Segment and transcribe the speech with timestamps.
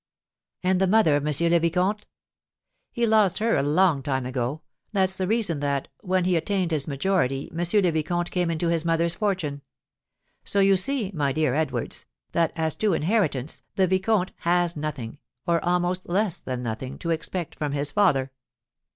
[0.63, 1.51] "And the mother of M.
[1.51, 2.07] le Vicomte?"
[2.91, 6.87] "He lost her a long time ago; that's the reason that, when he attained his
[6.87, 7.57] majority, M.
[7.59, 9.61] le Vicomte came into his mother's fortune.
[10.43, 15.63] So, you see, my dear Edwards, that, as to inheritance, the vicomte has nothing, or
[15.63, 18.31] almost less than nothing, to expect from his father."